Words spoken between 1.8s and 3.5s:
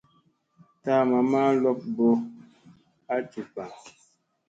mɓo a jup